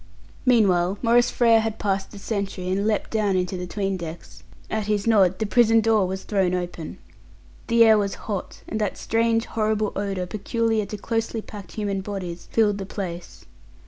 Meanwhile 0.47 0.97
Maurice 1.03 1.29
Frere 1.29 1.59
had 1.59 1.77
passed 1.77 2.09
the 2.09 2.17
sentry 2.17 2.69
and 2.69 2.87
leapt 2.87 3.11
down 3.11 3.35
into 3.37 3.55
the 3.55 3.67
'tween 3.67 3.97
decks. 3.97 4.41
At 4.67 4.87
his 4.87 5.05
nod, 5.05 5.37
the 5.37 5.45
prison 5.45 5.79
door 5.79 6.07
was 6.07 6.23
thrown 6.23 6.55
open. 6.55 6.97
The 7.67 7.85
air 7.85 7.99
was 7.99 8.15
hot, 8.25 8.63
and 8.67 8.81
that 8.81 8.97
strange, 8.97 9.45
horrible 9.45 9.91
odour 9.95 10.25
peculiar 10.25 10.87
to 10.87 10.97
closely 10.97 11.43
packed 11.43 11.73
human 11.73 12.01
bodies 12.01 12.47
filled 12.51 12.79
the 12.79 12.85
place. 12.87 13.45